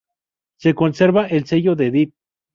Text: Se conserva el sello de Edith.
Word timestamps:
Se 0.57 0.73
conserva 0.73 1.27
el 1.27 1.45
sello 1.45 1.75
de 1.75 1.85
Edith. 1.85 2.15